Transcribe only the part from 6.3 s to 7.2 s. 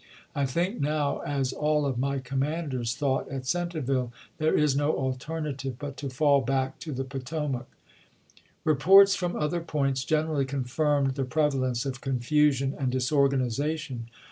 back to the